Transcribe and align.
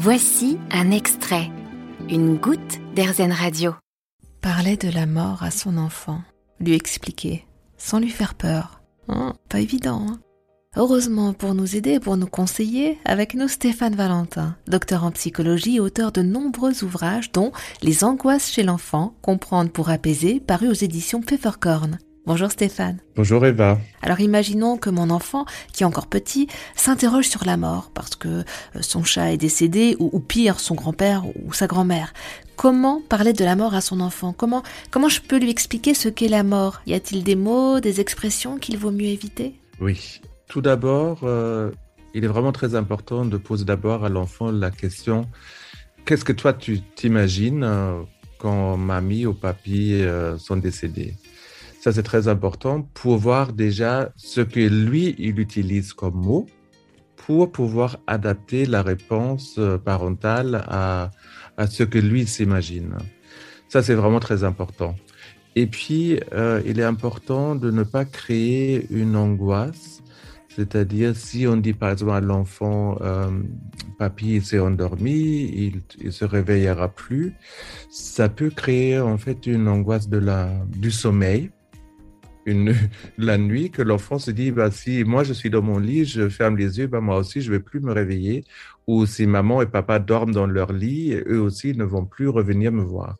Voici 0.00 0.58
un 0.70 0.92
extrait, 0.92 1.50
une 2.08 2.36
goutte 2.36 2.78
d'Airzen 2.94 3.32
Radio. 3.32 3.74
Parler 4.40 4.76
de 4.76 4.88
la 4.88 5.06
mort 5.06 5.42
à 5.42 5.50
son 5.50 5.76
enfant, 5.76 6.20
lui 6.60 6.74
expliquer, 6.74 7.44
sans 7.78 7.98
lui 7.98 8.10
faire 8.10 8.36
peur. 8.36 8.80
Hein, 9.08 9.34
pas 9.48 9.58
évident. 9.58 10.06
Hein 10.08 10.20
Heureusement 10.76 11.32
pour 11.32 11.54
nous 11.54 11.74
aider 11.74 11.98
pour 11.98 12.16
nous 12.16 12.28
conseiller, 12.28 13.00
avec 13.04 13.34
nous 13.34 13.48
Stéphane 13.48 13.96
Valentin, 13.96 14.54
docteur 14.68 15.02
en 15.02 15.10
psychologie 15.10 15.78
et 15.78 15.80
auteur 15.80 16.12
de 16.12 16.22
nombreux 16.22 16.84
ouvrages 16.84 17.32
dont 17.32 17.50
Les 17.82 18.04
angoisses 18.04 18.52
chez 18.52 18.62
l'enfant, 18.62 19.16
comprendre 19.20 19.72
pour 19.72 19.90
apaiser, 19.90 20.38
paru 20.38 20.68
aux 20.68 20.74
éditions 20.74 21.22
Pfefferkorn. 21.22 21.98
Bonjour 22.28 22.50
Stéphane. 22.50 22.98
Bonjour 23.16 23.46
Eva. 23.46 23.78
Alors 24.02 24.20
imaginons 24.20 24.76
que 24.76 24.90
mon 24.90 25.08
enfant, 25.08 25.46
qui 25.72 25.82
est 25.82 25.86
encore 25.86 26.08
petit, 26.08 26.46
s'interroge 26.76 27.26
sur 27.26 27.46
la 27.46 27.56
mort 27.56 27.90
parce 27.94 28.16
que 28.16 28.28
euh, 28.28 28.42
son 28.82 29.02
chat 29.02 29.32
est 29.32 29.38
décédé 29.38 29.96
ou, 29.98 30.20
pire, 30.20 30.60
son 30.60 30.74
grand-père 30.74 31.24
ou 31.24 31.54
sa 31.54 31.66
grand-mère. 31.66 32.12
Comment 32.54 33.00
parler 33.00 33.32
de 33.32 33.46
la 33.46 33.56
mort 33.56 33.72
à 33.72 33.80
son 33.80 33.98
enfant? 34.00 34.34
Comment 34.34 34.62
comment 34.90 35.08
je 35.08 35.22
peux 35.22 35.38
lui 35.38 35.48
expliquer 35.48 35.94
ce 35.94 36.10
qu'est 36.10 36.28
la 36.28 36.42
mort? 36.42 36.82
Y 36.86 36.92
a-t-il 36.92 37.24
des 37.24 37.34
mots, 37.34 37.80
des 37.80 37.98
expressions 38.02 38.58
qu'il 38.58 38.76
vaut 38.76 38.90
mieux 38.90 39.06
éviter? 39.06 39.54
Oui. 39.80 40.20
Tout 40.50 40.60
d'abord, 40.60 41.20
euh, 41.22 41.70
il 42.12 42.24
est 42.24 42.28
vraiment 42.28 42.52
très 42.52 42.74
important 42.74 43.24
de 43.24 43.38
poser 43.38 43.64
d'abord 43.64 44.04
à 44.04 44.10
l'enfant 44.10 44.50
la 44.50 44.70
question 44.70 45.24
qu'est-ce 46.04 46.26
que 46.26 46.34
toi 46.34 46.52
tu 46.52 46.82
t'imagines 46.94 47.64
euh, 47.64 48.02
quand 48.38 48.76
mamie 48.76 49.24
ou 49.24 49.32
papy 49.32 50.02
sont 50.36 50.56
décédés? 50.56 51.14
Ça, 51.88 51.94
c'est 51.94 52.02
très 52.02 52.28
important 52.28 52.82
pour 52.82 53.16
voir 53.16 53.54
déjà 53.54 54.12
ce 54.14 54.42
que 54.42 54.60
lui, 54.60 55.14
il 55.16 55.40
utilise 55.40 55.94
comme 55.94 56.16
mot 56.16 56.44
pour 57.16 57.50
pouvoir 57.50 57.96
adapter 58.06 58.66
la 58.66 58.82
réponse 58.82 59.54
euh, 59.56 59.78
parentale 59.78 60.66
à, 60.68 61.10
à 61.56 61.66
ce 61.66 61.84
que 61.84 61.98
lui 61.98 62.26
s'imagine. 62.26 62.96
Ça, 63.70 63.82
c'est 63.82 63.94
vraiment 63.94 64.20
très 64.20 64.44
important. 64.44 64.96
Et 65.56 65.66
puis, 65.66 66.20
euh, 66.34 66.60
il 66.66 66.78
est 66.78 66.84
important 66.84 67.54
de 67.54 67.70
ne 67.70 67.84
pas 67.84 68.04
créer 68.04 68.86
une 68.90 69.16
angoisse. 69.16 70.02
C'est-à-dire, 70.54 71.16
si 71.16 71.46
on 71.46 71.56
dit 71.56 71.72
par 71.72 71.92
exemple 71.92 72.12
à 72.12 72.20
l'enfant, 72.20 72.98
euh, 73.00 73.30
papy 73.98 74.42
s'est 74.42 74.58
endormi, 74.58 75.44
il, 75.54 75.80
il 76.02 76.12
se 76.12 76.26
réveillera 76.26 76.88
plus, 76.88 77.32
ça 77.88 78.28
peut 78.28 78.50
créer 78.50 78.98
en 79.00 79.16
fait 79.16 79.46
une 79.46 79.68
angoisse 79.68 80.10
de 80.10 80.18
la, 80.18 80.50
du 80.66 80.90
sommeil 80.90 81.50
la 83.18 83.38
nuit 83.38 83.70
que 83.70 83.82
l'enfant 83.82 84.18
se 84.18 84.30
dit 84.30 84.50
bah, 84.50 84.70
si 84.70 85.04
moi 85.04 85.24
je 85.24 85.32
suis 85.32 85.50
dans 85.50 85.62
mon 85.62 85.78
lit, 85.78 86.04
je 86.04 86.28
ferme 86.28 86.56
les 86.56 86.78
yeux, 86.78 86.86
bah, 86.86 87.00
moi 87.00 87.18
aussi 87.18 87.40
je 87.40 87.50
vais 87.50 87.60
plus 87.60 87.80
me 87.80 87.92
réveiller. 87.92 88.44
Ou 88.86 89.06
si 89.06 89.26
maman 89.26 89.62
et 89.62 89.66
papa 89.66 89.98
dorment 89.98 90.32
dans 90.32 90.46
leur 90.46 90.72
lit, 90.72 91.14
eux 91.26 91.40
aussi 91.40 91.74
ne 91.76 91.84
vont 91.84 92.06
plus 92.06 92.28
revenir 92.28 92.72
me 92.72 92.82
voir. 92.82 93.16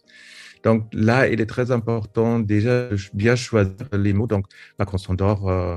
Donc 0.64 0.86
là, 0.92 1.28
il 1.28 1.40
est 1.40 1.46
très 1.46 1.70
important 1.70 2.40
déjà 2.40 2.88
de 2.88 2.96
bien 3.14 3.36
choisir 3.36 3.74
les 3.92 4.12
mots. 4.12 4.26
Donc, 4.26 4.46
pas 4.76 4.84
qu'on 4.84 4.98
s'endort 4.98 5.48
euh, 5.48 5.76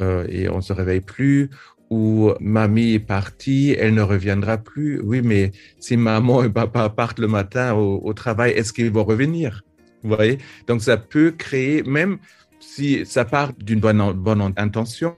euh, 0.00 0.26
et 0.28 0.48
on 0.48 0.60
se 0.60 0.72
réveille 0.72 1.00
plus, 1.00 1.50
ou 1.90 2.32
mamie 2.40 2.94
est 2.94 2.98
partie, 2.98 3.76
elle 3.78 3.94
ne 3.94 4.02
reviendra 4.02 4.58
plus. 4.58 5.00
Oui, 5.02 5.20
mais 5.22 5.52
si 5.78 5.96
maman 5.96 6.42
et 6.44 6.50
papa 6.50 6.88
partent 6.88 7.18
le 7.18 7.28
matin 7.28 7.74
au, 7.74 8.00
au 8.02 8.14
travail, 8.14 8.52
est-ce 8.52 8.72
qu'ils 8.72 8.90
vont 8.90 9.04
revenir? 9.04 9.62
Vous 10.02 10.14
voyez? 10.16 10.38
Donc 10.66 10.82
ça 10.82 10.96
peut 10.96 11.32
créer 11.32 11.82
même 11.82 12.18
si 12.62 13.04
ça 13.04 13.24
part 13.24 13.52
d'une 13.58 13.80
bonne, 13.80 14.12
bonne 14.12 14.52
intention, 14.56 15.16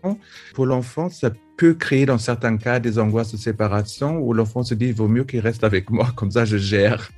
pour 0.55 0.67
l'enfant, 0.67 1.09
ça 1.11 1.31
peut 1.57 1.75
créer 1.75 2.07
dans 2.07 2.19
certains 2.19 2.57
cas 2.57 2.81
des 2.81 2.99
angoisses 2.99 3.33
de 3.33 3.37
séparation 3.37 4.19
où 4.19 4.33
l'enfant 4.33 4.63
se 4.63 4.75
dit, 4.75 4.87
il 4.87 4.95
vaut 4.95 5.09
mieux 5.09 5.25
qu'il 5.25 5.41
reste 5.41 5.65
avec 5.65 5.91
moi, 5.91 6.09
comme 6.17 6.31
ça 6.31 6.45
je 6.45 6.57
gère, 6.57 7.11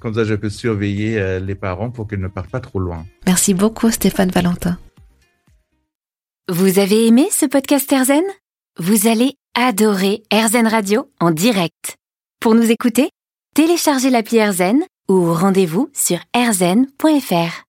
comme 0.00 0.14
ça 0.14 0.24
je 0.24 0.34
peux 0.34 0.50
surveiller 0.50 1.18
euh, 1.18 1.40
les 1.40 1.54
parents 1.54 1.90
pour 1.90 2.08
qu'ils 2.08 2.20
ne 2.20 2.28
partent 2.28 2.50
pas 2.50 2.60
trop 2.60 2.80
loin. 2.80 3.04
Merci 3.26 3.54
beaucoup 3.54 3.90
Stéphane 3.90 4.30
Valentin. 4.30 4.78
Vous 6.48 6.78
avez 6.78 7.06
aimé 7.06 7.28
ce 7.30 7.46
podcast 7.46 7.90
Erzen? 7.92 8.24
Vous 8.78 9.06
allez 9.06 9.34
adorer 9.54 10.22
Erzen 10.30 10.66
Radio 10.66 11.08
en 11.20 11.30
direct. 11.30 11.96
Pour 12.40 12.54
nous 12.54 12.70
écouter, 12.70 13.10
téléchargez 13.54 14.10
l'appli 14.10 14.38
Erzen 14.38 14.80
ou 15.08 15.32
rendez-vous 15.32 15.90
sur 15.92 16.18
erzen.fr. 16.34 17.60